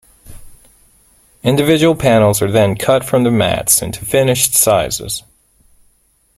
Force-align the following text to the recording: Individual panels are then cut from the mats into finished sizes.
Individual 1.43 1.93
panels 1.95 2.41
are 2.41 2.49
then 2.49 2.75
cut 2.75 3.03
from 3.05 3.23
the 3.23 3.29
mats 3.29 3.83
into 3.83 4.03
finished 4.03 4.55
sizes. 4.55 5.21